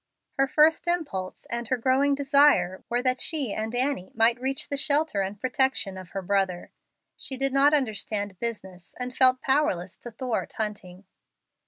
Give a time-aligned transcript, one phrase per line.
[0.39, 4.75] Her first impulse and her growing desire were that she and Annie might reach the
[4.75, 6.71] shelter and protection of her brother.
[7.17, 11.03] She did not understand business, and felt powerless to thwart Hunting.